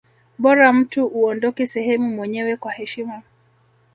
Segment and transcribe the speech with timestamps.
[0.39, 3.21] bora mtu uondoke sehemu mwenyewe kwa heshima